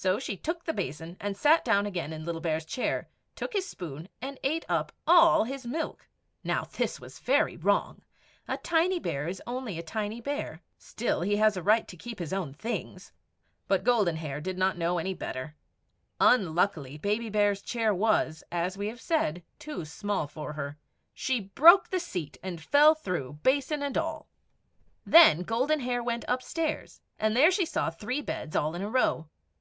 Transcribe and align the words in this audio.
So 0.00 0.20
she 0.20 0.36
took 0.36 0.64
the 0.64 0.72
basin 0.72 1.16
and 1.18 1.36
sat 1.36 1.64
down 1.64 1.84
again 1.84 2.12
in 2.12 2.24
Little 2.24 2.40
Bear's 2.40 2.64
chair, 2.64 3.08
took 3.34 3.52
his 3.52 3.66
spoon, 3.68 4.08
and 4.22 4.38
ate 4.44 4.64
up 4.68 4.92
all 5.08 5.42
his 5.42 5.66
milk. 5.66 6.06
Now 6.44 6.62
this 6.76 7.00
was 7.00 7.18
very 7.18 7.56
wrong. 7.56 8.02
A 8.46 8.58
tiny 8.58 9.00
bear 9.00 9.26
is 9.26 9.42
only 9.44 9.76
a 9.76 9.82
tiny 9.82 10.20
bear; 10.20 10.62
still, 10.78 11.22
he 11.22 11.34
has 11.38 11.56
a 11.56 11.64
right 11.64 11.88
to 11.88 11.96
keep 11.96 12.20
his 12.20 12.32
own 12.32 12.54
things. 12.54 13.10
But 13.66 13.82
Golden 13.82 14.14
Hair 14.14 14.40
did 14.40 14.56
not 14.56 14.78
know 14.78 14.98
any 14.98 15.14
better. 15.14 15.56
Unluckily, 16.20 16.96
Baby 16.96 17.28
Bear's 17.28 17.60
chair 17.60 17.92
was, 17.92 18.44
as 18.52 18.78
we 18.78 18.86
have 18.86 19.00
said, 19.00 19.42
too 19.58 19.84
small 19.84 20.28
for 20.28 20.52
her; 20.52 20.78
she 21.12 21.40
broke 21.40 21.90
the 21.90 21.98
seat 21.98 22.38
and 22.40 22.60
fell 22.62 22.94
through, 22.94 23.40
basin 23.42 23.82
and 23.82 23.98
all. 23.98 24.28
[Illustration: 25.04 25.42
GOLDEN 25.42 25.42
HAIR 25.42 25.42
EATS 25.42 25.42
THE 25.42 25.42
LITTLE 25.42 25.44
BEAR'S 25.44 25.44
BREAKFAST.] 25.48 25.48
Then 25.48 25.58
Golden 25.58 25.80
Hair 25.80 26.02
went 26.04 26.24
upstairs, 26.88 27.00
and 27.18 27.36
there 27.36 27.50
she 27.50 27.66
saw 27.66 27.90
three 27.90 28.22
beds 28.22 28.54
all 28.54 28.76
in 28.76 28.82
a 28.82 28.88
row. 28.88 29.28